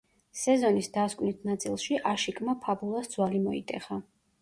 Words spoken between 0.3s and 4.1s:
სეზონის დასკვნით ნაწილში აშიკმა „ფაბულას“ ძვალი მოიტეხა.